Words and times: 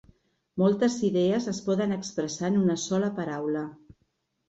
Moltes 0.61 0.95
idees 1.09 1.47
es 1.53 1.61
poden 1.69 1.95
expressar 1.99 2.53
en 2.53 2.61
una 2.65 2.81
sola 2.89 3.15
paraula. 3.23 3.67